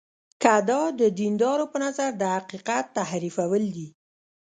که 0.41 0.53
دا 0.69 0.81
د 0.99 1.01
دیندارانو 1.19 1.65
په 1.73 1.77
نظر 1.85 2.09
د 2.21 2.23
حقیقت 2.35 2.85
تحریفول 2.97 3.63
دي. 3.75 3.87